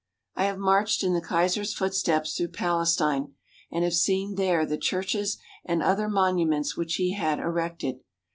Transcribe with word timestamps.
I 0.35 0.45
have 0.45 0.57
marched 0.57 1.03
in 1.03 1.13
the 1.13 1.21
Kaiser's 1.21 1.75
footsteps 1.75 2.33
through 2.35 2.47
Palestine 2.47 3.35
and 3.71 3.83
have 3.83 3.93
seen 3.93 4.33
there 4.33 4.65
the 4.65 4.79
churches 4.79 5.37
and 5.63 5.83
other 5.83 6.09
monuments 6.09 6.75
which 6.75 6.95
he 6.95 7.13
had 7.13 7.37
erected. 7.37 7.99